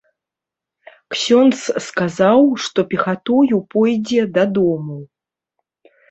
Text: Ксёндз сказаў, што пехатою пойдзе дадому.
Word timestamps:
Ксёндз 1.15 1.61
сказаў, 1.87 2.39
што 2.63 2.79
пехатою 2.93 3.59
пойдзе 3.75 4.25
дадому. 4.39 4.97